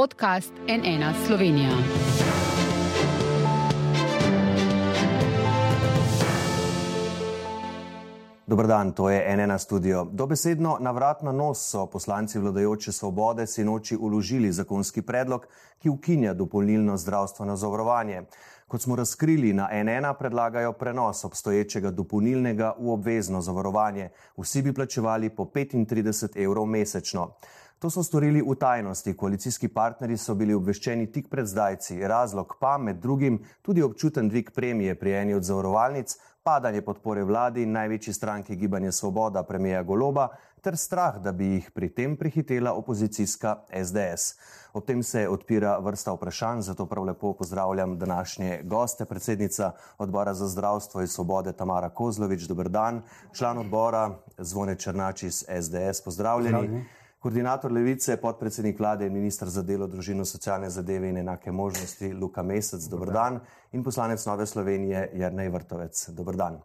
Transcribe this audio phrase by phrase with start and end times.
[0.00, 1.70] podcast NN Slovenija.
[8.46, 10.04] Dobrodan, to je NN studio.
[10.12, 15.46] Dobesedno na vrat na nos so poslanci vladajoče svobode sinoči uložili zakonski predlog,
[15.78, 18.22] ki ukinja dopolnilno zdravstveno zavarovanje.
[18.68, 24.08] Kot smo razkrili, na NN predlagajo prenos obstoječega dopolnilnega v obvezno zavarovanje.
[24.36, 27.34] Vsi bi plačevali po 35 evrov mesečno.
[27.80, 29.16] To so storili v tajnosti.
[29.16, 32.02] Koalicijski partnerji so bili obveščeni tik pred zdajci.
[32.04, 36.12] Razlog pa med drugim tudi občuten dvig premije pri eni od zavarovalnic,
[36.44, 40.28] padanje podpore vladi in največji stranki Gibanje Svoboda premijeja Goloba
[40.60, 44.36] ter strah, da bi jih pri tem prihitela opozicijska SDS.
[44.76, 50.48] Ob tem se odpira vrsta vprašanj, zato prav lepo pozdravljam današnje goste, predsednica odbora za
[50.48, 56.58] zdravstvo in svobode Tamara Kozlovič, dober dan, član odbora Zvone Črnač iz SDS, pozdravljeni.
[56.58, 56.99] Zdravljeni.
[57.20, 62.40] Koordinator Levice, podpredsednik vlade in ministr za delo, družino, socialne zadeve in enake možnosti Luka
[62.42, 63.36] Mesec, dober dan.
[63.76, 66.56] In poslanec Nove Slovenije Jrnej Vrtovec, dober dan.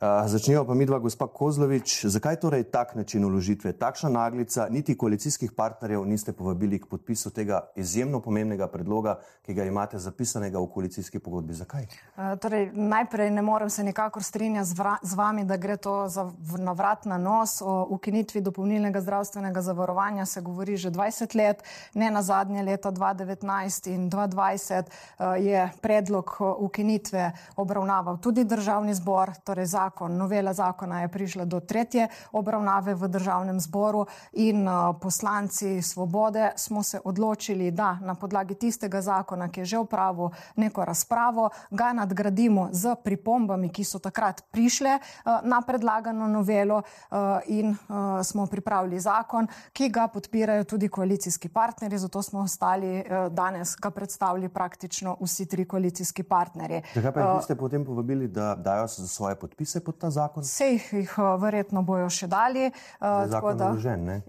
[0.00, 2.08] Uh, začnemo pa mi dva, gospa Kozlovič.
[2.08, 7.58] Zakaj torej tak način uložitve, takšna naglica, niti koalicijskih partnerjev niste povabili k podpisu tega
[7.76, 11.52] izjemno pomembnega predloga, ki ga imate zapisanega v koalicijski pogodbi?
[11.52, 11.84] Zakaj?
[12.16, 16.24] Uh, torej, najprej ne morem se nikakor strinjati z, z vami, da gre to za
[16.56, 17.60] navrat na nos.
[17.60, 21.62] O ukinitvi dopolnilnega zdravstvenega zavarovanja se govori že 20 let,
[21.94, 29.36] ne na zadnje leta 2019 in 2020 uh, je predlog ukinitve obravnaval tudi državni zbor,
[29.44, 34.94] torej zakon zakon, novela zakona je prišla do tretje obravnave v državnem zboru in uh,
[35.00, 40.84] poslanci svobode smo se odločili, da na podlagi tistega zakona, ki je že upravil neko
[40.84, 47.76] razpravo, ga nadgradimo z pripombami, ki so takrat prišle uh, na predlagano novelo uh, in
[48.22, 54.48] smo pripravili zakon, ki ga podpirajo tudi koalicijski partnerji, zato smo ostali danes, ga predstavili
[54.48, 56.82] praktično vsi tri koalicijski partnerji.
[56.94, 59.79] Zakaj pa jih niste potem povabili, da dajo svoje podpise?
[59.80, 60.42] Pod ta zakon?
[60.42, 62.70] Vse jih, eh, verjetno bojo še dali.
[63.00, 64.22] Uh, da, vložen,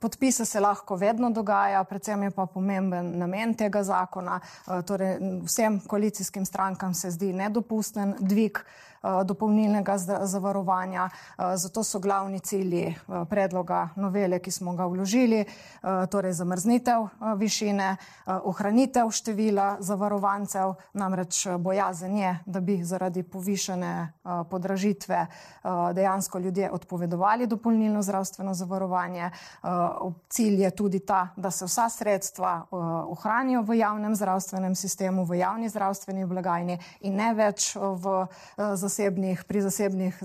[0.00, 4.40] podpise se lahko vedno dogaja, predvsem je pa pomemben namen tega zakona.
[4.66, 8.64] Uh, torej, vsem koalicijskim strankam se zdi nedopusten dvig
[9.24, 11.08] dopolnilnega zavarovanja.
[11.54, 12.94] Zato so glavni cilji
[13.30, 15.44] predloga novele, ki smo ga vložili,
[16.10, 17.96] torej zamrznitev višine,
[18.26, 25.28] ohranitev števila zavarovancev, namreč bojazen je, da bi zaradi povišene podražitve eh,
[25.94, 29.30] dejansko ljudje odpovedovali dopolnilno zdravstveno zavarovanje.
[29.30, 29.68] Eh,
[30.28, 32.76] cilj je tudi ta, da se vsa sredstva eh,
[33.10, 38.26] ohranijo v javnem zdravstvenem sistemu, v javni zdravstveni blagajni in ne več v
[38.56, 40.18] zasebnih, pri zasebnih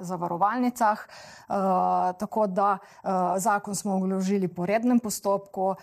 [0.00, 1.06] zavarovalnicah.
[2.18, 2.78] Tako da
[3.36, 5.74] zakon smo vložili po rednem postopku,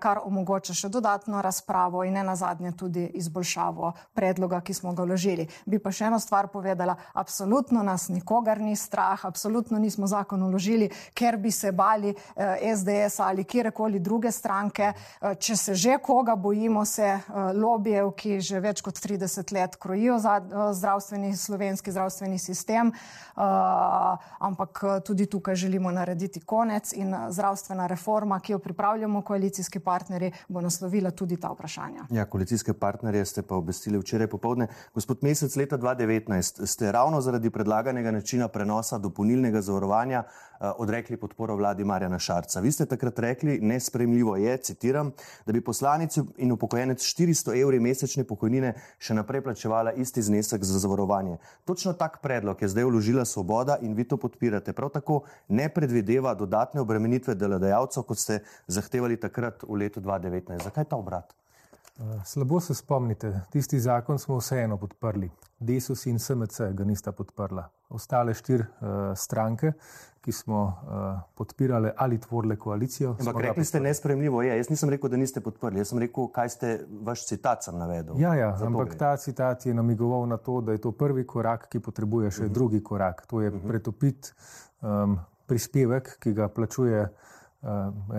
[0.00, 5.48] kar omogoča še dodatno razpravo in ne nazadnje tudi izboljšavo predloga, ki smo ga vložili.
[5.66, 10.90] Bi pa še eno stvar povedala, absolutno nas nikogar ni strah, absolutno nismo zakon vložili,
[11.14, 14.92] ker bi se bali eh, SDS ali kjerkoli druge stranke.
[14.92, 17.22] Eh, če se že koga bojimo, se eh,
[17.54, 24.16] lobijev, ki že več kot 30 let krojijo za eh, zdravstveni, slovenski zdravstveni sistem, eh,
[24.40, 29.69] ampak eh, tudi tukaj želimo narediti konec in eh, zdravstvena reforma, ki jo pripravljamo koalicijski
[29.70, 32.06] koalicijski partnerji, bo naslovila tudi ta vprašanja.
[32.10, 34.66] Ja, koalicijske partnerje ste pa obvestili včeraj popovdne.
[34.94, 40.24] Gospod Mesec, leta 2019 ste ravno zaradi predlaganega načina prenosa dopolnilnega zavarovanja
[40.60, 42.60] odrekli podporo vladi Marjana Šarca.
[42.60, 45.12] Vi ste takrat rekli, nespremljivo je, citiram,
[45.46, 50.78] da bi poslanici in upokojenec 400 evri mesečne pokojnine še naprej plačevala isti znesek za
[50.78, 51.38] zavarovanje.
[51.64, 54.72] Točno tak predlog je zdaj vložila Svoboda in vi to podpirate.
[54.72, 60.64] Prav tako ne predvideva dodatne obremenitve delodajalcev, kot ste zahtevali takrat v letu 2019.
[60.64, 61.39] Zakaj ta obrat?
[62.00, 65.30] Eh, slabo se spomnite, tisti zakon smo vseeno podprli.
[65.58, 67.66] Desus in SMC ga nista podprla.
[67.88, 69.72] Ostale štiri uh, stranke,
[70.20, 73.16] ki smo uh, podpirale ali tvorile koalicijo.
[73.20, 74.56] Ampak rekli ste nespremljivo, je.
[74.56, 76.70] jaz nisem rekel, da niste podprli, jaz sem rekel, kaj ste
[77.04, 78.14] vaš citat sem navedel.
[78.20, 81.82] Ja, ja ampak ta citat je namigoval na to, da je to prvi korak, ki
[81.84, 82.50] potrebuje še uh mhm.
[82.50, 82.54] -huh.
[82.54, 83.26] drugi korak.
[83.26, 83.64] To je uh mhm.
[83.64, 83.68] -huh.
[83.68, 84.32] pretopiti
[84.80, 87.68] um, prispevek, ki ga plačuje uh,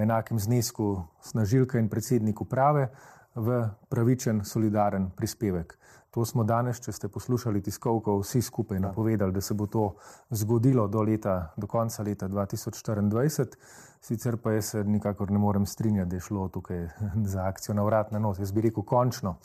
[0.01, 2.89] enakem znesku snažilka in predsednik uprave
[3.35, 5.77] v pravičen, solidaren prispevek.
[6.11, 9.85] To smo danes, če ste poslušali tiskovko, vsi skupaj napovedali, da se bo to
[10.29, 13.55] zgodilo do, leta, do konca leta 2024.
[14.01, 16.87] Sicer pa jaz se nikakor ne morem strinjati, da je šlo tukaj
[17.23, 18.39] za akcijo na vrat na nos.
[18.39, 19.37] Jaz bi rekel, končno.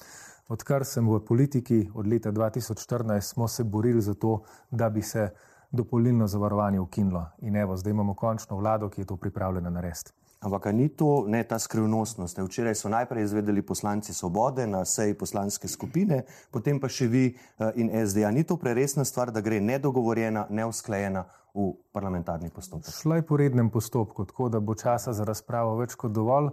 [0.49, 4.41] Odkar sem v politiki od leta 2014, smo se borili za to,
[4.71, 5.31] da bi se
[5.71, 7.27] dopolnilno zavarovanje ukinilo.
[7.39, 10.13] In evo, zdaj imamo končno vlado, ki je to pripravljena narediti.
[10.41, 12.39] Ampak ni to ne ta skrivnostnost.
[12.39, 17.71] Včeraj so najprej izvedeli poslanci Svobode na seji poslanske skupine, potem pa še vi uh,
[17.75, 18.31] in SDA.
[18.31, 21.25] Ni to preresna stvar, da gre nedogovorjena, neusklajena
[21.57, 22.93] v parlamentarni postopek?
[22.93, 26.53] Šla je po rednem postopku, tako da bo časa za razpravo več kot dovolj.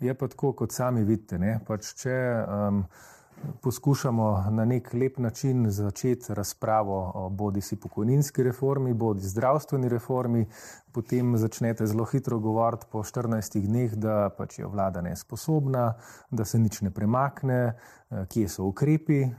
[0.00, 1.38] Je pa tako, kot sami vidite.
[1.68, 2.16] Pač če,
[2.48, 2.82] um,
[3.60, 10.46] poskušamo na nek lep način začeti razpravo o bodi si pokojninski reformi, bodi zdravstveni reformi,
[10.92, 15.94] potem začnete zelo hitro govoriti po 14 dneh, da pač je vlada nesposobna,
[16.30, 17.74] da se nič ne premakne,
[18.10, 19.22] eh, kje so ukrepi.
[19.22, 19.30] Eh,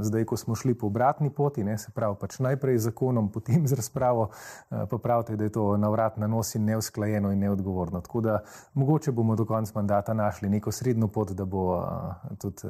[0.00, 3.66] zdaj, ko smo šli po obratni poti, ne, se pravi, pač najprej z zakonom, potem
[3.66, 4.30] z razpravo,
[4.70, 8.00] eh, pa pravite, da je to na vrat na nos in neusklajeno in neodgovorno.
[8.00, 8.38] Tako da
[8.74, 11.82] mogoče bomo do konca mandata našli neko srednjo pot, da bo
[12.38, 12.68] tudi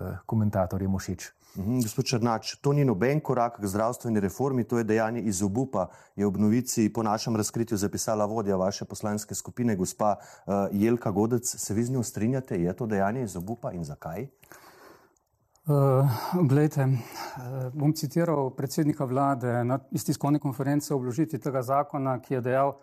[0.72, 1.32] komentatorjem všeč.
[1.56, 5.92] Mhm, gospod Črnač, to ni noben korak k zdravstveni reformi, to je dejanje iz obupa,
[6.16, 11.44] je ob novici po našem razkritju zapisala vodja vaše poslanske skupine, gospa uh, Jelka Godec.
[11.44, 14.26] Se vi z njo strinjate, je to dejanje iz obupa in zakaj?
[15.68, 16.08] Uh,
[16.48, 22.40] glejte, uh, bom citiral predsednika vlade na istiskovni konferenci o vložitvi tega zakona, ki je
[22.40, 22.78] dejal,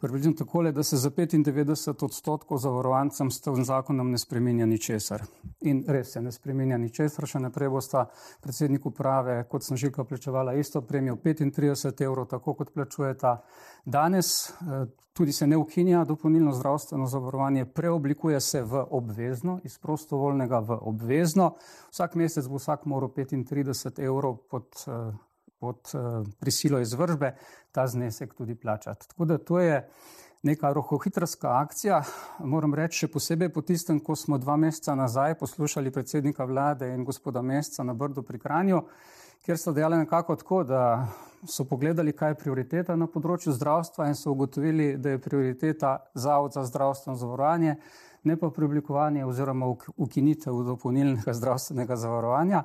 [0.00, 5.22] Približno tako, da se za 95 odstotkov zavarovancem s tem zakonom ne spremenja ničesar.
[5.60, 8.04] In res se ne spremenja ničesar, še naprej bosta
[8.44, 13.40] predsednik uprave, kot sem že plačevala, isto premijo 35 evrov, tako kot plačujeta
[13.84, 14.50] danes.
[14.50, 20.78] Eh, tudi se ne ukinja dopolnilno zdravstveno zavarovanje, preoblikuje se v obvezno, iz prostovoljnega v
[20.82, 21.54] obvezno.
[21.90, 25.16] Vsak mesec bo vsak moral 35 evrov pod eh,
[25.58, 27.34] pod uh, prisilo izvržbe,
[27.72, 29.08] ta znesek tudi plačati.
[29.08, 29.88] Tako da to je
[30.42, 32.02] neka rohohitrska akcija.
[32.38, 37.04] Moram reči, še posebej po tistem, ko smo dva meseca nazaj poslušali predsednika vlade in
[37.04, 38.82] gospoda Mesca na Brdu pri Kranju,
[39.46, 40.82] kjer so dejali nekako tako, da
[41.46, 46.54] so pogledali, kaj je prioriteta na področju zdravstva in so ugotovili, da je prioriteta Zavod
[46.54, 47.76] za zdravstveno zavarovanje,
[48.26, 52.64] ne pa preoblikovanje oziroma ukinitev dopolnilnega zdravstvenega zavarovanja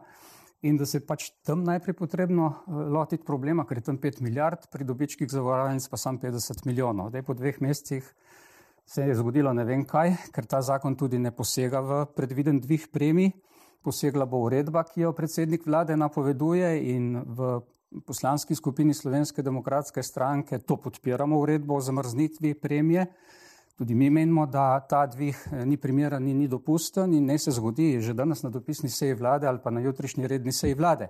[0.61, 4.67] in da se pač tam najprej potrebno eh, lotiti problema, ker je tam 5 milijard,
[4.71, 7.09] pri dobičkih zavarovalnic pa sam 50 milijonov.
[7.09, 8.13] Zdaj po dveh mesecih
[8.85, 12.87] se je zgodilo ne vem kaj, ker ta zakon tudi ne posega v predviden dvih
[12.93, 13.31] premij,
[13.81, 17.61] posegla bo uredba, ki jo predsednik vlade napoveduje in v
[18.05, 23.07] poslanski skupini Slovenske demokratske stranke to podpiramo uredbo o zamrznitvi premije.
[23.81, 27.51] Tudi mi menimo, da ta dvig eh, ni primeren in ni dopusten in ne se
[27.51, 31.07] zgodi že danes na dopisni seji vlade ali pa na jutrišnji redni seji vlade.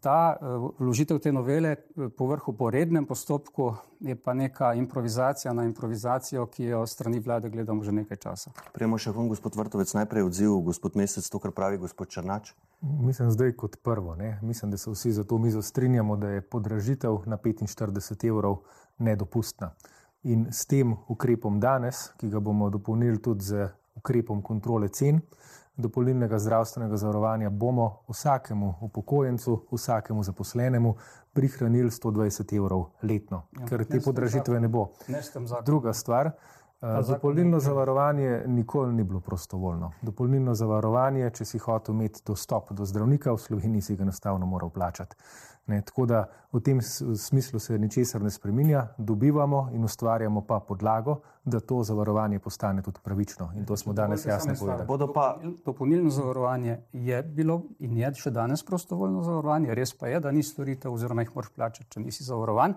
[0.00, 0.46] Ta eh,
[0.78, 6.46] vložitev te novele eh, po vrhu po rednem postopku je pa neka improvizacija na improvizacijo,
[6.46, 8.50] ki jo strani vlade gledamo že nekaj časa.
[8.72, 12.54] Prejmo še vam, gospod Vrtovec, najprej odziv, gospod Mesec, to, kar pravi gospod Črnač.
[12.80, 14.16] Mislim zdaj kot prvo.
[14.16, 14.38] Ne?
[14.42, 18.62] Mislim, da se vsi za to mizo strinjamo, da je podražitev na 45 evrov
[18.98, 19.74] nedopustna.
[20.22, 25.20] In s tem ukrepom danes, ki ga bomo dopolnili tudi z ukrepom kontrole cen
[25.76, 30.94] dopolnilnega zdravstvenega zavarovanja, bomo vsakemu upokojencu, vsakemu zaposlenemu
[31.32, 34.88] prihranili 120 evrov letno, ja, ker te podražitve ne bo.
[35.64, 36.30] Druga stvar.
[37.08, 39.92] Dopolnilno zavarovanje nikoli ni bilo prostovoljno.
[40.02, 44.70] Dopolnilno zavarovanje, če si hotel imeti dostop do zdravnika, v Sloveniji si ga enostavno moral
[44.70, 45.16] plačati.
[45.66, 46.80] Ne, tako da v tem
[47.16, 53.00] smislu se ničesar ne spreminja, dobivamo in ustvarjamo pa podlago, da to zavarovanje postane tudi
[53.02, 53.50] pravično.
[53.56, 55.12] In to smo danes jasno povedali.
[55.14, 55.38] Pa...
[55.64, 60.42] Dopolnilno zavarovanje je bilo in je še danes prostovoljno zavarovanje, res pa je, da ni
[60.42, 62.74] storitev oziroma jih moraš plačati, če nisi zavarovan.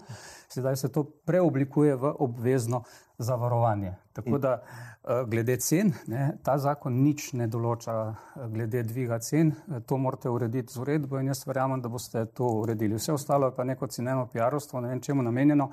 [0.49, 2.83] Sedaj se to preoblikuje v obvezno
[3.17, 3.95] zavarovanje.
[4.13, 9.53] Tako da eh, glede cen, ne, ta zakon nič ne določa eh, glede dviga cen,
[9.87, 12.78] to morate urediti z uredbo in jaz verjamem, da boste to uredili.
[12.87, 15.71] Vse ostalo je pa neko ceneno PR-ovstvo, ne vem čemu namenjeno,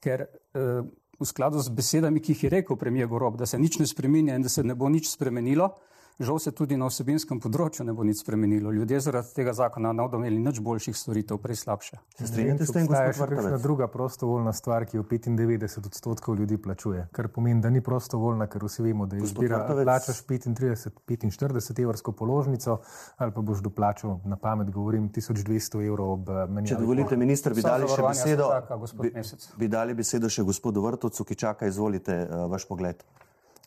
[0.00, 0.82] ker eh,
[1.18, 4.36] v skladu z besedami, ki jih je rekel premijer Gorob, da se nič ne spreminja
[4.36, 5.72] in da se ne bo nič spremenilo,
[6.18, 8.72] Žal se tudi na osebinskem področju ne bo nič spremenilo.
[8.74, 11.98] Ljudje zaradi tega zakona ne bodo imeli nič boljših storitev, prej slabše.
[12.18, 16.58] Se strinjate s tem, da je ena druga prostovoljna stvar, ki jo 95 odstotkov ljudi
[16.58, 22.80] plačuje, kar pomeni, da ni prostovoljna, ker vsi vemo, da izbira, plačaš 35-45 evrsko položnico
[23.22, 26.72] ali pa boš doplačal, na pamet govorim, 1200 evrov ob eh, menjavi.
[26.72, 28.50] Če dovolite, minister, bi dali še besedo,
[28.98, 29.14] bi,
[29.62, 33.06] bi dali besedo še gospodu Vrtovcu, ki čaka, izvolite uh, vaš pogled.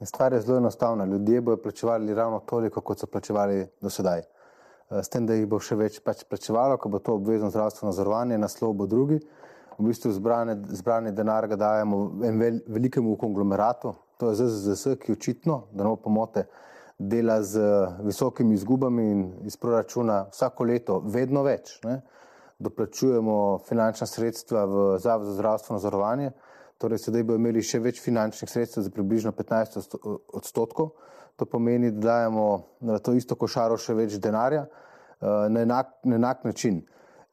[0.06, 1.06] Stvar je zelo enostavna.
[1.06, 4.20] Ljudje bodo plačevali ravno toliko, kot so plačevali do sedaj.
[4.20, 7.94] Eh, s tem, da jih bo še več pač plačevalo, ko bo to obvezno zdravstveno
[7.94, 9.20] zavarovanje, naslov bo drugi.
[9.78, 15.14] V bistvu zbrane, zbrane denar ga dajemo en vel, velikemu konglomeratu, to je ZZS, ki
[15.14, 16.48] očitno, da ne bo pomote,
[16.98, 17.62] dela z
[18.06, 21.78] visokimi izgubami in iz proračuna vsako leto vedno več.
[21.86, 22.02] Ne?
[22.62, 26.34] Doplačujemo finančna sredstva v Zavod za zdravstveno zavarovanje
[26.82, 29.98] torej sedaj bodo imeli še več finančnih sredstev za približno 15
[30.34, 30.96] odstotkov.
[31.40, 32.48] To pomeni, da dajemo
[32.86, 34.66] na to isto košaro še več denarja
[35.22, 36.82] na enak, na enak način.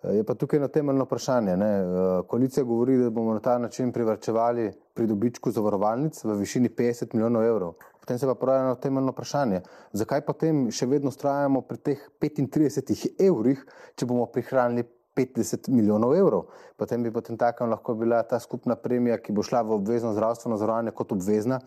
[0.05, 1.57] Je pa tukaj eno temeljno vprašanje.
[1.59, 1.71] Ne?
[2.31, 7.45] Koalicija govori, da bomo na ta način privrčevali pri dobičku zavarovalnic v višini 50 milijonov
[7.45, 7.73] evrov.
[8.01, 9.61] Potem se pa pravi eno temeljno vprašanje.
[9.93, 13.65] Zakaj potem še vedno ustrajamo pri teh 35 evrih,
[13.97, 14.87] če bomo prihranili
[15.19, 16.47] 50 milijonov evrov?
[16.77, 20.57] Potem bi potem takem lahko bila ta skupna premija, ki bo šla v obvezno zdravstveno
[20.57, 21.61] zavarovanje kot obvezna,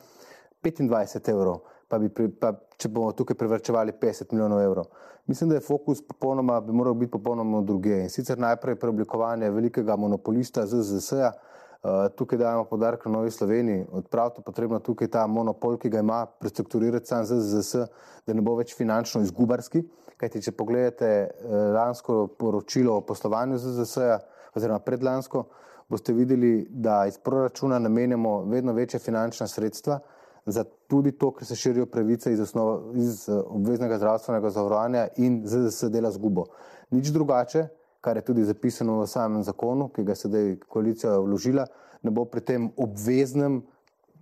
[0.63, 4.85] 25 evrov pa bi, pri, pa, če bomo tukaj privrčevali 50 milijonov evrov.
[5.27, 7.97] Mislim, da je fokus popolnoma, bi moral biti popolnoma druge.
[8.05, 14.43] In sicer najprej preoblikovanje velikega monopolista ZZS-ja, uh, tukaj dajemo podarek na Novi Sloveniji, odpraviti
[14.45, 17.83] potrebno tukaj ta monopol, ki ga ima, prestrukturirati sam ZZS,
[18.27, 19.83] da ne bo več finančno izgubarski.
[20.21, 24.19] Kajti, če pogledate uh, lansko poročilo o poslovanju ZZS-ja,
[24.53, 25.47] oziroma predlansko,
[25.89, 29.99] boste videli, da iz proračuna namenjamo vedno večje finančna sredstva
[30.45, 35.41] za tudi to, ker se širijo pravice iz, osnova, iz eh, obveznega zdravstvenega zavarovanja in
[35.45, 36.45] ZZS dela zgubo.
[36.91, 37.67] Nič drugače,
[38.01, 41.65] kar je tudi zapisano v samem zakonu, ki ga sedaj koalicija vložila,
[42.01, 43.61] ne bo pri tem obveznem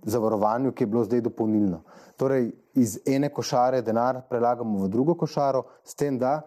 [0.02, 1.82] zavarovanju, ki je bilo zdaj dopolnilno.
[2.16, 6.40] Torej, iz ene košare denar prelagamo v drugo košaro, s tem, da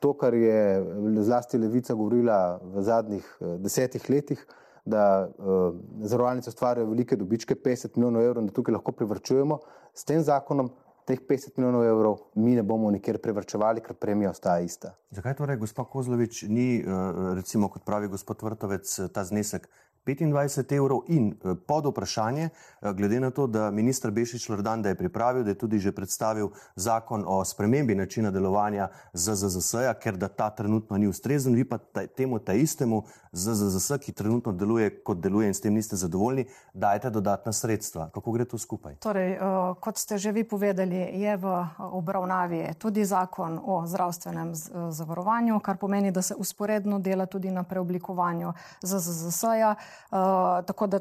[0.00, 0.84] to, kar je
[1.24, 4.46] zlasti levica govorila v zadnjih eh, desetih letih,
[4.84, 9.56] da uh, zavarovalnice ustvarjajo velike dobičke, 50 milijonov evrov, in da tukaj lahko privrčujemo.
[9.96, 10.68] S tem zakonom
[11.08, 14.92] teh 50 milijonov evrov mi ne bomo nikjer privrčevali, ker premija ostaja ista.
[15.10, 19.70] Zakaj torej, gospod Kozlovič, ni, uh, recimo, kot pravi gospod Vrtovec, ta znesek
[20.06, 22.48] 25 evrov in eh, pod vprašanje,
[22.82, 25.92] eh, glede na to, da ministr Bešič Lordan, da je pripravil, da je tudi že
[25.92, 31.78] predstavil zakon o spremembi načina delovanja ZZZS-ja, ker da ta trenutno ni ustrezen, vi pa
[32.16, 37.10] temu ta istemu ZZZS, ki trenutno deluje kot deluje in s tem niste zadovoljni, dajete
[37.10, 38.10] dodatna sredstva.
[38.14, 38.96] Kako gre to skupaj?
[39.00, 39.40] Torej, eh,
[39.80, 44.54] kot ste že vi povedali, je v obravnavi tudi zakon o zdravstvenem
[44.90, 49.74] zavarovanju, kar pomeni, da se usporedno dela tudi na preoblikovanju ZZZS-ja.
[50.14, 50.98] Eh, tako da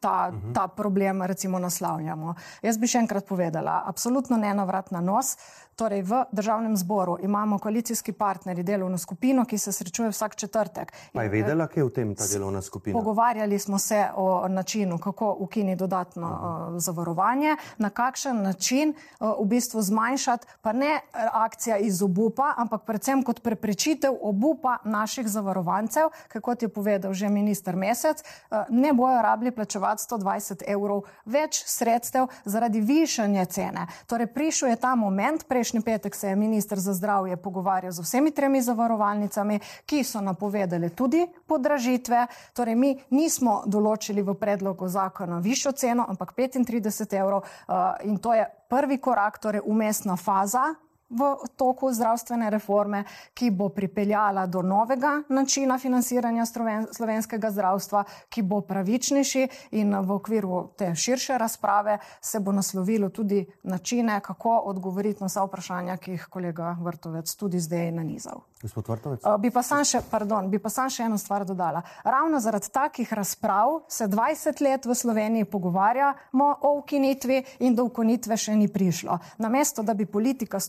[0.00, 2.34] ta, ta problem recimo naslavljamo.
[2.62, 5.34] Jaz bi še enkrat povedala, absolutno ne navrat na nos.
[5.82, 10.92] Torej, v državnem zboru imamo koalicijski partnerji delovno skupino, ki se srečuje vsak četrtek.
[11.12, 12.98] Pa je vedela, kje je v tem ta delovna skupina?
[12.98, 19.48] Pogovarjali smo se o načinu, kako ukini dodatno uh, zavarovanje, na kakšen način uh, v
[19.48, 21.00] bistvu zmanjšati, pa ne
[21.32, 27.76] akcija iz obupa, ampak predvsem kot preprečitev obupa naših zavarovancev, kot je povedal že minister
[27.76, 33.86] Mesec, uh, ne bojo rabili plačevati 120 evrov več sredstev zaradi višanja cene.
[34.06, 38.00] Torej, prišel je ta moment, prejšnji prejšnji petek se je ministr za zdravje pogovarjal z
[38.00, 42.26] vsemi tremi zavarovalnicami, ki so napovedali tudi podražitve.
[42.52, 48.34] Torej, mi nismo določili v predlogu zakona višjo ceno, ampak 35 evrov uh, in to
[48.34, 50.74] je prvi korak, torej umestna faza
[51.12, 53.04] v toku zdravstvene reforme,
[53.34, 56.46] ki bo pripeljala do novega načina financiranja
[56.92, 63.46] slovenskega zdravstva, ki bo pravičnejši in v okviru te širše razprave se bo naslovilo tudi
[63.62, 68.42] načine, kako odgovoriti na vsa vprašanja, ki jih kolega Vrtovec tudi zdaj nanizal.
[68.62, 69.24] Gospod Vrtovec?
[69.26, 71.82] Uh, bi pa sam še, pardon, bi pa sam še eno stvar dodala.
[72.04, 78.36] Ravno zaradi takih razprav se 20 let v Sloveniji pogovarjamo o ukinitvi in do ukinitve
[78.38, 79.18] še ni prišlo.
[79.42, 80.60] Namesto, da bi politika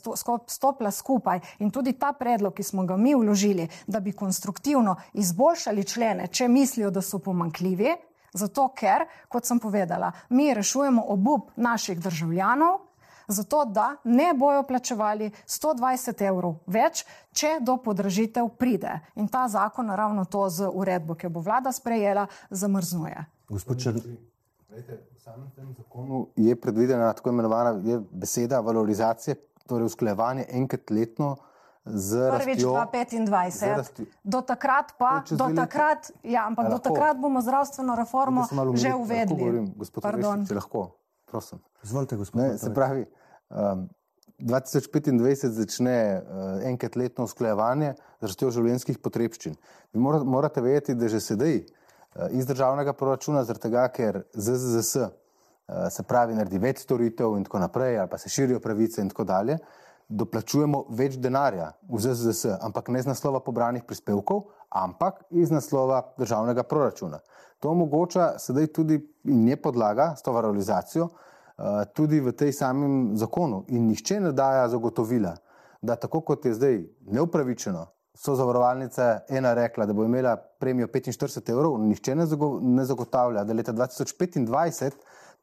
[0.47, 4.95] sto, stopila skupaj in tudi ta predlog, ki smo ga mi vložili, da bi konstruktivno
[5.13, 7.95] izboljšali člene, če mislijo, da so pomankljivi,
[8.33, 12.79] zato ker, kot sem povedala, mi rešujemo obup naših državljanov,
[13.27, 18.99] zato da ne bojo plačevali 120 evrov več, če do podražitev pride.
[19.15, 23.25] In ta zakon ravno to z uredbo, ki bo vlada sprejela, zamrznuje.
[23.49, 24.01] Gospod Črn.
[24.73, 29.35] V samem tem zakonu je predvidena tako imenovana beseda valorizacije,
[29.67, 31.35] torej usklajevanje enkrat letno.
[31.83, 34.05] Prvič 2025.
[34.23, 38.47] Do takrat pa, do takrat, ja, ampak do takrat bomo zdravstveno reformo
[38.79, 39.35] že uvedli.
[39.35, 40.45] Govorim, gospod Pardon.
[40.47, 40.95] Če lahko,
[41.27, 41.59] prosim.
[41.83, 42.55] Izvolite, gospod.
[42.55, 43.03] Se pravi,
[43.51, 43.89] um,
[44.39, 49.59] 2025 začne uh, enkrat letno usklajevanje z rastjo življenjskih potrebščin.
[49.91, 55.11] Vi morate vedeti, da že sedaj uh, iz državnega proračuna, zaradi tega, ker ZZS
[55.89, 59.23] se pravi naredi več storitev in tako naprej, ali pa se širijo pravice in tako
[59.23, 59.57] dalje,
[60.09, 66.63] doplačujemo več denarja v ZZS, ampak ne z naslova pobranih prispevkov, ampak iz naslova državnega
[66.63, 67.21] proračuna.
[67.63, 68.99] To omogoča sedaj tudi
[69.31, 71.09] in je podlaga s to valorizacijo,
[71.53, 73.61] Eh, tudi v tej samem zakonu.
[73.69, 75.35] In nihče ne daja zagotovila,
[75.81, 76.79] da tako kot je zdaj
[77.13, 77.85] neupravičeno
[78.17, 81.77] so zavarovalnice ena rekla, da bo imela premijo 45 evrov,
[82.25, 84.91] zago, ne zagotavlja, da leta 2025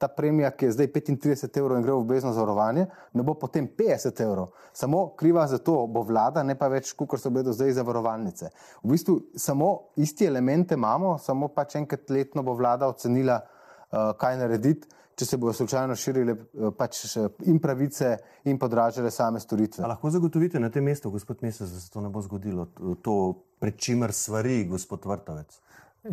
[0.01, 3.69] ta premija, ki je zdaj 35 evrov in gre v obvezno zavarovanje, ne bo potem
[3.79, 4.55] 50 evrov.
[4.73, 8.49] Samo kriva za to bo vlada, ne pa več, kot so bile do zdaj zavarovalnice.
[8.83, 14.41] V bistvu samo isti elemente imamo, samo pač enkrat letno bo vlada ocenila, uh, kaj
[14.41, 17.03] narediti če se bodo slučajno širile eh, pač
[17.51, 18.15] in pravice
[18.49, 19.85] in podražile same storitve.
[19.85, 22.71] A lahko zagotovite na tem mestu, gospod Mesec, da se to ne bo zgodilo,
[23.05, 23.17] to
[23.61, 25.61] pred čimer svari gospod Vrtovec?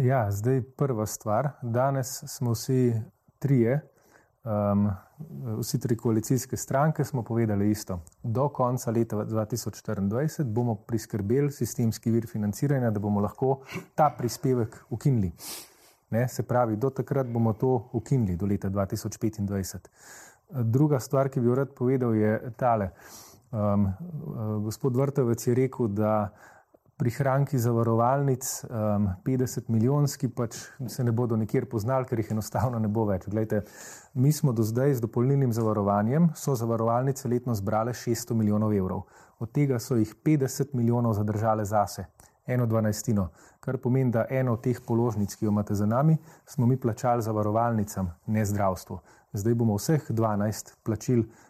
[0.03, 1.53] Ja, zdaj prva stvar.
[1.62, 2.98] Danes smo vsi
[3.39, 3.79] trije,
[4.44, 4.89] um,
[5.60, 8.00] vsi tri koalicijske stranke smo povedali isto.
[8.24, 13.60] Do konca leta 2024 bomo priskrbeli sistemski vir financiranja, da bomo lahko
[13.96, 15.32] ta prispevek ukinili.
[16.10, 19.88] Ne, se pravi, do takrat bomo to ukinili, do leta 2025.
[20.50, 22.89] Druga stvar, ki bi jo rad povedal, je tale.
[23.51, 23.89] Um,
[24.63, 26.29] gospod Vrtovec je rekel, da
[26.98, 32.89] prihranki zavarovalnic, um, 50 milijonski, pač se ne bodo nikjer poznali, ker jih enostavno ne
[32.89, 33.27] bo več.
[33.30, 33.62] Glejte,
[34.13, 39.06] mi smo do zdaj z dopolnilnim zavarovanjem, so zavarovalnice letno zbrale 600 milijonov evrov.
[39.39, 42.08] Od tega so jih 50 milijonov zadržale zase
[42.48, 43.27] eno dvanajstino,
[43.60, 47.22] kar pomeni, da eno od teh položnic, ki jo imate za nami, smo mi plačali
[47.22, 49.00] zavarovalnicam, ne zdravstvu.
[49.34, 51.47] Zdaj bomo vseh 12 plačil uh,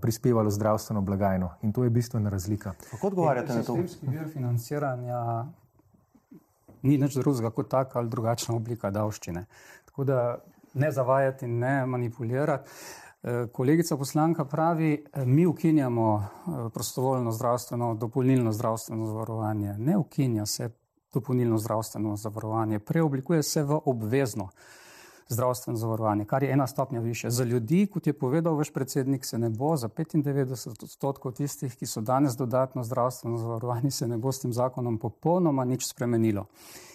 [0.00, 2.72] prispevalo zdravstveno blagajno in to je bistvena razlika.
[2.90, 3.74] Kako odgovarjate na to?
[3.74, 5.46] Sistemski vir financiranja
[6.82, 9.46] ni nič drugega kot taka ali drugačna oblika davščine.
[9.84, 10.38] Tako da
[10.74, 12.70] ne zavajati in ne manipulirati.
[13.22, 19.74] Eh, kolegica poslanka pravi, eh, mi ukinjamo eh, prostovoljno zdravstveno, dopolnilno zdravstveno zavarovanje.
[19.78, 20.70] Ne ukinja se
[21.14, 24.48] dopolnilno zdravstveno zavarovanje, preoblikuje se v obvezno
[25.28, 27.30] zdravstveno zavarovanje, kar je ena stopnja više.
[27.30, 31.86] Za ljudi, kot je povedal vaš predsednik, se ne bo za 95 odstotkov tistih, ki
[31.86, 36.46] so danes dodatno zdravstveno zavarovani, se ne bo s tem zakonom popolnoma nič spremenilo.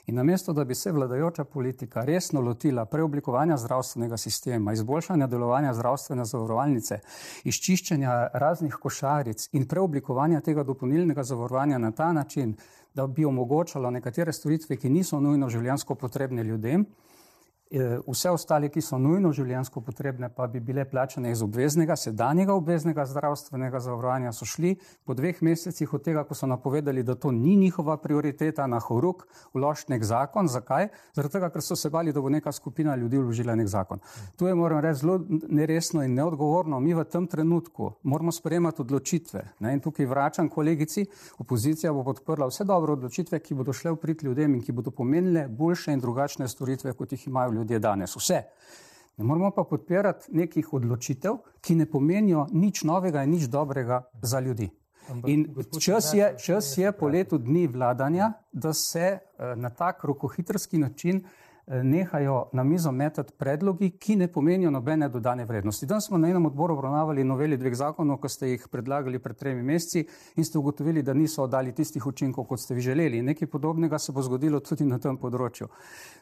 [0.05, 6.25] In namesto, da bi se vladajoča politika resno lotila preoblikovanja zdravstvenega sistema, izboljšanja delovanja zdravstvene
[6.25, 7.00] zavarovalnice,
[7.43, 12.55] izčiščenja raznih košaric in preoblikovanja tega dopolnilnega zavarovanja na ta način,
[12.95, 16.86] da bi omogočalo nekatere storitve, ki niso nujno življensko potrebne ljudem,
[17.71, 23.05] vse ostale, ki so nujno življensko potrebne, pa bi bile plačane iz obveznega, sedanjega obveznega
[23.07, 24.73] zdravstvenega zavarovanja, so šli
[25.07, 29.23] po dveh mesecih od tega, ko so napovedali, da to ni njihova prioriteta na horuk,
[29.53, 30.49] vložiti nek zakon.
[30.51, 30.89] Zakaj?
[31.15, 34.03] Tega, ker so se bali, da bo neka skupina ljudi vložila nek zakon.
[34.36, 36.79] To je, moram reči, zelo neresno in neodgovorno.
[36.84, 39.45] Mi v tem trenutku moramo sprejemati odločitve.
[39.63, 39.73] Ne?
[39.77, 41.05] In tukaj vračam kolegici,
[41.39, 44.91] opozicija bo podprla vse dobre odločitve, ki bodo šle v prid ljudem in ki bodo
[44.91, 48.15] pomenile boljše in drugačne storitve, kot jih imajo ljudje ljudje danes.
[48.15, 48.41] Vse.
[49.17, 54.39] Ne moramo pa podpirati nekih odločitev, ki ne pomenijo nič novega in nič dobrega za
[54.39, 54.69] ljudi.
[55.28, 55.45] In
[55.80, 61.21] čas je, čas je po letu dni vladanja, da se eh, na tak rokohitrski način
[61.21, 65.86] Eh, nehajo na mizo metati predlogi, ki ne pomenijo nobene dodane vrednosti.
[65.86, 69.63] Danes smo na enem odboru obravnavali noveli dveh zakonov, ko ste jih predlagali pred tremi
[69.63, 73.21] meseci in ste ugotovili, da niso dali tistih učinkov, kot ste vi želeli.
[73.21, 75.67] Nekaj podobnega se bo zgodilo tudi na tem področju.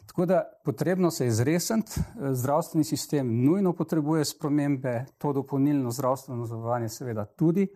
[0.09, 6.89] Tako da potrebno se je zresniti, zdravstveni sistem nujno potrebuje spremembe, to dopolnilno zdravstveno zavarovanje
[6.89, 7.67] seveda tudi,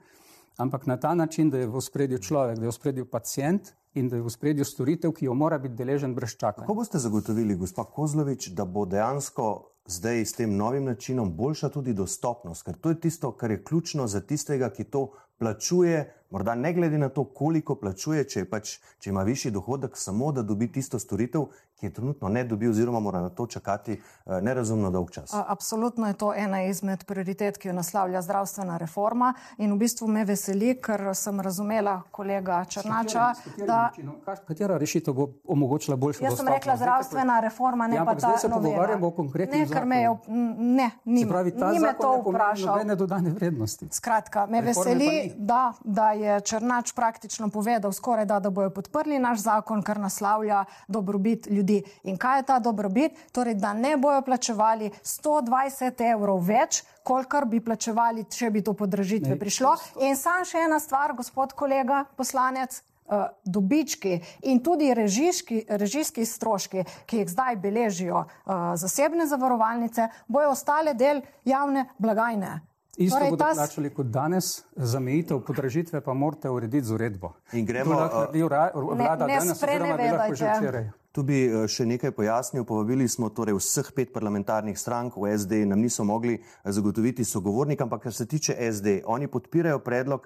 [0.58, 4.10] ampak na ta način, da je v spredju človek, da je v spredju pacijent, in
[4.10, 6.65] da je v spredju storitev, ki jo mora biti deležen brez čakanja.
[6.65, 9.49] Kako boste zagotovili, gospod Kozlovič, da bo dejansko
[9.86, 12.63] zdaj s tem novim načinom boljša tudi dostopnost?
[12.63, 15.12] Ker to je tisto, kar je ključno za tistega, ki to
[15.43, 20.32] plačuje, morda ne glede na to, koliko plačuje, če, pač, če ima višji dohodek, samo
[20.32, 21.51] da dobi tisto storitev,
[21.84, 25.34] ki je trenutno ne dobi, oziroma mora na to čakati uh, nerazumno dolg čas.
[25.36, 29.34] Absolutno je to ena izmed prioritet, ki jo naslavlja zdravstvena reforma.
[29.58, 33.25] In v bistvu me veseli, ker sem razumela kolega Črnača.
[33.67, 33.82] Da...
[34.47, 36.39] Katera rešitev bo omogočila boljšo dostopnost?
[36.39, 38.29] Jaz sem rekla zdravstvena reforma, ne ja, pa ta.
[38.29, 39.65] Zdaj se pogovarjamo o konkretnih.
[39.67, 40.15] Ne, ker me je,
[40.79, 42.88] ne, ni, pravi, ni me to vprašal.
[42.88, 43.91] Ne dodane vrednosti.
[43.91, 49.19] Skratka, me Reforme veseli, da, da je Črnač praktično povedal skoraj da, da bojo podprli
[49.19, 51.84] naš zakon, kar naslavlja dobrobit ljudi.
[52.04, 53.12] In kaj je ta dobrobit?
[53.32, 59.39] Torej, da ne bojo plačevali 120 evrov več, kolikor bi plačevali, če bi do podražitve
[59.39, 59.76] prišlo.
[60.02, 62.82] In sam še ena stvar, gospod kolega poslanec.
[63.04, 64.13] Uh, dobički
[64.48, 71.19] in tudi režijski, režijski stroški, ki jih zdaj beležijo uh, zasebne zavarovalnice, bojo ostale del
[71.43, 72.62] javne blagajne.
[72.97, 77.34] Isto torej, bodo plačali kot danes, zamejitev podražitve pa morate urediti z uredbo.
[77.53, 78.43] In gremo naprej.
[78.43, 80.91] Uh, ne, ne sprenevedajte.
[81.13, 82.65] Tu bi eh, še nekaj pojasnil.
[82.65, 87.86] Povabili smo torej vseh pet parlamentarnih strank v SD, nam niso mogli eh, zagotoviti sogovornika,
[87.86, 90.25] ampak kar se tiče SD, oni podpirajo predlog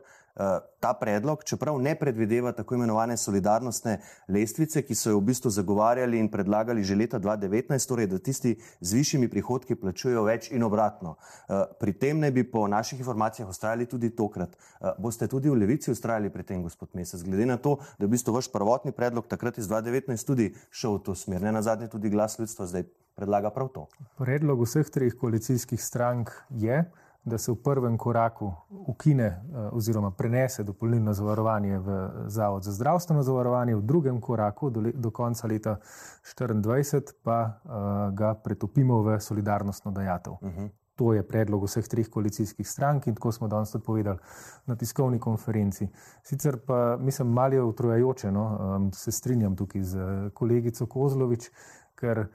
[0.79, 3.97] ta predlog, čeprav ne predvideva tako imenovane solidarnostne
[4.27, 8.53] lestvice, ki so jo v bistvu zagovarjali in predlagali že leta 2019, torej da tisti
[8.81, 11.15] z višjimi prihodki plačujejo več in obratno.
[11.17, 14.53] Uh, pri tem ne bi po naših informacijah ustrajali tudi tokrat.
[14.53, 18.11] Uh, boste tudi v levici ustrajali pri tem, gospod Mesec, glede na to, da je
[18.11, 21.41] v bistvu vaš prvotni predlog takrat iz 2019 tudi šel v to smer.
[21.41, 22.85] Ne na zadnje tudi glas ljudstva zdaj
[23.17, 23.87] predlaga prav to.
[24.21, 26.83] Predlog vseh treh koalicijskih strank je,
[27.27, 28.53] da se v prvem koraku
[28.87, 34.81] ukine eh, oziroma prenese dopolnilno zavarovanje v Zavod za zdravstveno zavarovanje, v drugem koraku do,
[34.81, 35.77] le, do konca leta
[36.35, 37.71] 2024 pa uh,
[38.15, 40.33] ga pretopimo v solidarnostno dajatev.
[40.33, 40.69] Uh -huh.
[40.95, 44.17] To je predlog vseh treh koalicijskih strank in tako smo danes tudi povedali
[44.65, 45.87] na tiskovni konferenci.
[46.23, 49.99] Sicer pa mislim, malo je utrojajoče, no, um, se strinjam tukaj z
[50.33, 51.51] kolegico Kozlovič,
[51.95, 52.27] ker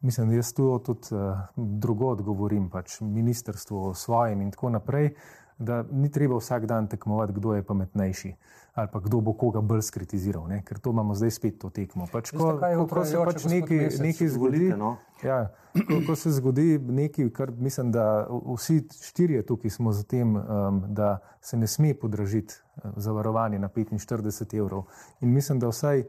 [0.00, 5.14] mislim, jaz tu tudi uh, drugo odgovorim, pač ministrstvo o svojem in tako naprej,
[5.58, 8.34] da ni treba vsak dan tekmovati, kdo je pametnejši
[8.78, 10.62] ali pa kdo bo koga bolj skritiziral, ne?
[10.62, 12.06] ker to imamo zdaj spet to tekmo.
[12.12, 14.92] Pač, ko, ko, ko se pač nekaj, nekaj zgodi, no?
[15.22, 15.38] ja,
[15.74, 20.80] ko, ko se zgodi nekaj, kar mislim, da vsi štirje tukaj smo za tem, um,
[20.94, 24.86] da se ne sme podražiti uh, zavarovanje na 45 evrov.
[25.20, 26.06] In mislim, da vsaj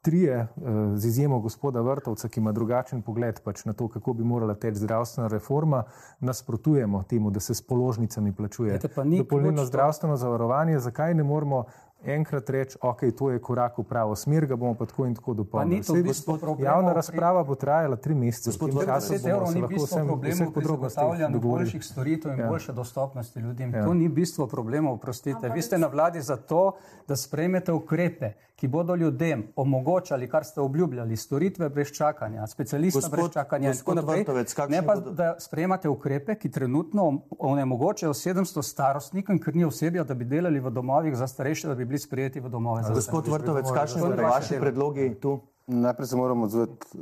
[0.00, 0.48] trije, eh,
[0.94, 4.78] z izjemo gospoda Vrtovca, ki ima drugačen pogled pač na to, kako bi morala teči
[4.78, 5.84] zdravstvena reforma,
[6.20, 8.80] nasprotujemo temu, da se s položnicami plačuje
[9.18, 10.78] dopolnilno zdravstveno zavarovanje.
[10.78, 11.64] Zakaj ne moramo
[12.04, 15.34] enkrat reči, ok, to je korak v pravo smer, ga bomo pa tako in tako
[15.34, 15.82] dopolnili.
[16.58, 18.50] Javna razprava bo trajala tri mesece.
[18.50, 22.48] Gospod Vrtovec, to ni bistvo problemov pri zagotavljanju boljših storitev in ja.
[22.48, 23.74] boljše dostopnosti ljudem.
[23.74, 23.84] Ja.
[23.84, 25.50] To ni bistvo problemov, oprostite.
[25.54, 26.72] Vi ste na vladi zato,
[27.08, 33.18] da sprejmete ukrepe, ki bodo ljudem omogočali, kar ste obljubljali, storitve brez čakanja, specialista gospod,
[33.18, 33.72] brez čakanja.
[33.86, 40.14] Vrtovec, ne pa, da sprejemate ukrepe, ki trenutno onemogočajo 700 starostnikom, ker ni osebja, da
[40.14, 42.82] bi delali v domovih za starejše, da bi bili sprejeti v domove.
[42.94, 45.38] Gospod Vrtovec, kakšni so vaši predlogi tu?
[45.66, 46.98] Najprej se moramo odzvati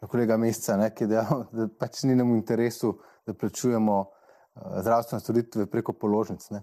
[0.00, 3.98] na kolega Mesca, ne, ki je dejal, da pač ni nam v interesu, da plačujemo
[4.04, 6.50] uh, zdravstvene storitve preko položnic.
[6.52, 6.62] Ne.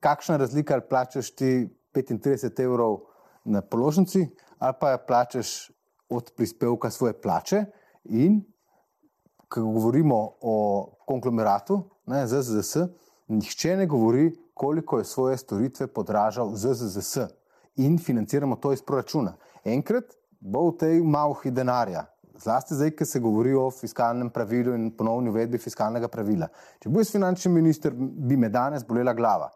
[0.00, 1.52] Kakšna razlika, ali plačaš ti
[1.94, 3.07] 35 evrov
[3.48, 5.70] na položnici, ali pa plačaš
[6.08, 7.64] od prispevka svoje plače
[8.04, 8.42] in
[9.48, 10.56] ko govorimo o
[11.06, 12.76] konglomeratu, ZZS,
[13.28, 17.18] nihče ne govori, koliko je svoje storitve podražal ZZS
[17.76, 19.36] in financiramo to iz proračuna.
[19.64, 20.04] Enkrat
[20.40, 22.04] bo v tej malhi denarja,
[22.38, 26.48] zlasti zdaj, ker se govori o fiskalnem pravilu in ponovni uvedbi fiskalnega pravila.
[26.82, 29.50] Če bo jaz finančni minister, bi me danes bolela glava.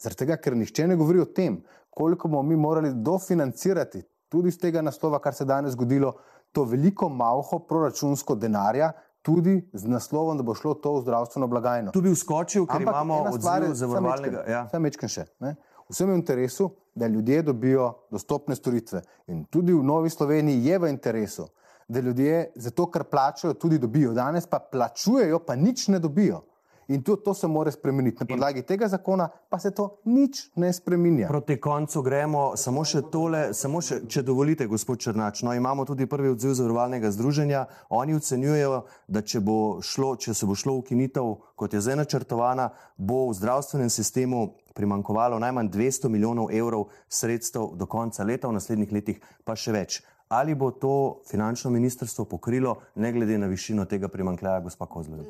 [0.00, 1.60] Zaradi tega, ker nišče ne govori o tem,
[1.94, 4.02] koliko bomo mi morali dofinancirati
[4.34, 6.12] tudi iz tega naslova, kar se je danes zgodilo,
[6.52, 11.92] to veliko malho proračunsko denarja, tudi z naslovom, da bo šlo to v zdravstveno blagajno.
[11.94, 14.42] Tu bi vskočil, ker Ampak imamo odziv zavarovalnega.
[14.50, 14.64] Ja.
[14.68, 15.26] Vsem mečkem še.
[15.40, 15.54] Ne?
[15.88, 19.04] Vsem je v interesu, da ljudje dobijo dostopne storitve.
[19.30, 21.46] In tudi v Novi Sloveniji je v interesu,
[21.88, 24.12] da ljudje zato, ker plačajo, tudi dobijo.
[24.16, 26.42] Danes pa plačujejo, pa nič ne dobijo.
[26.88, 28.16] In tudi to se mora spremeniti.
[28.20, 31.28] Na podlagi tega zakona pa se to nič ne spremenja.
[31.28, 35.42] Proti koncu gremo, samo še tole, samo še, če dovolite, gospod Črnač.
[35.42, 37.64] No, imamo tudi prvi odziv zavarovalnega združenja.
[37.88, 39.40] Oni ocenjujejo, da če,
[39.80, 45.38] šlo, če se bo šlo ukinitev, kot je zdaj načrtovana, bo v zdravstvenem sistemu primankovalo
[45.38, 50.02] najmanj 200 milijonov evrov sredstev do konca leta, v naslednjih letih pa še več
[50.34, 55.20] ali bo to finančno ministrstvo pokrilo, ne glede na višino tega primankljaja, gospa Kozlov?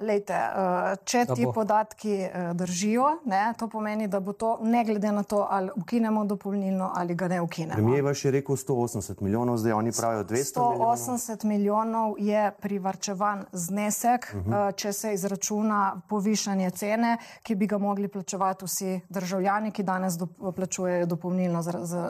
[0.00, 5.12] Lejte, eh, če ti podatki eh, držijo, ne, to pomeni, da bo to ne glede
[5.12, 7.74] na to, ali ukinemo dopolnilno ali ga ne ukinemo.
[7.74, 10.96] Premijer vaš je rekel 180 milijonov, zdaj oni pravijo 200 milijonov.
[10.96, 14.52] 180 milijonov je privrčevan znesek, uh mhm.
[14.52, 14.76] -huh.
[14.76, 20.26] če se izračuna povišanje cene, ki bi ga mogli plačevati vsi državljani, ki danes do,
[20.52, 21.62] plačujejo dopolnilno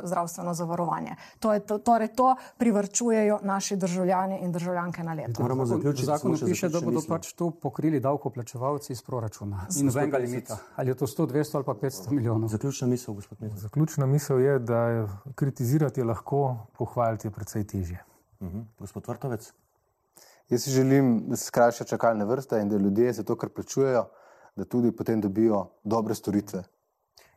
[0.04, 1.16] zdravstveno zavarovanje.
[1.38, 5.42] To je to, torej to privrčujejo naši državljani in državljanke na leto.
[5.42, 6.06] Moramo zaključiti.
[6.06, 9.66] Zakon piše, da bodo pač to pokrili davkoplačevalci iz proračuna.
[9.80, 10.58] In nobenega limita.
[10.76, 12.48] Ali je to 100, 200 ali pa 500 milijonov.
[12.48, 13.58] Zaključna misel, gospod Mezak.
[13.58, 18.04] Zaključna misel je, da kritizirati je lahko, pohvaliti je predvsej težje.
[18.40, 18.58] Uh mhm.
[18.58, 18.64] -huh.
[18.78, 19.52] Gospod Vrtovec.
[20.48, 24.04] Jaz si želim, da se skrajša čakalne vrste in da ljudje za to, kar plačujejo,
[24.56, 26.62] da tudi potem dobijo dobre storitve.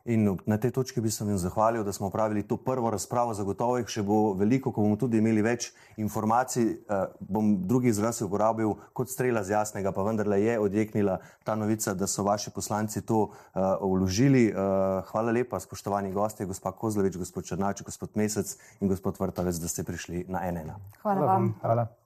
[0.04, 3.34] In na tej točki bi se vam zahvalil, da smo upravili to prvo razpravo.
[3.34, 6.66] Zagotovo jih še bo veliko, ko bomo tudi imeli več informacij.
[6.90, 11.94] Uh, bom drugi izraz uporabil kot strela z jasnega, pa vendarle je odjeknila ta novica,
[11.94, 14.48] da so vaši poslanci to uh, vložili.
[14.50, 19.70] Uh, hvala lepa, spoštovani gosti, gospod Kozlovič, gospod Črnač, gospod Mesec in gospod Vrtavec, da
[19.70, 20.78] ste prišli na NN.
[21.06, 21.52] Hvala vam.
[21.62, 22.01] Hvala.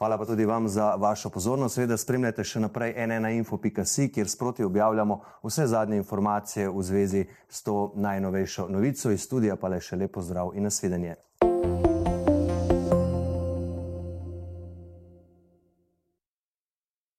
[0.00, 1.74] Hvala pa tudi vam za vašo pozornost.
[1.74, 7.92] Seveda spremljate še naprej nnainfo.si, kjer sproti objavljamo vse zadnje informacije v zvezi s to
[7.94, 11.16] najnovejšo novico iz studija, pa le še lepo zdrav in nasvidenje.